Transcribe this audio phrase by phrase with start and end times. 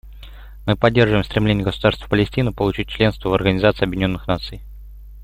[0.65, 4.63] Мы поддерживаем стремление Государства Палестина получить членство в Организации Объединенных Наций.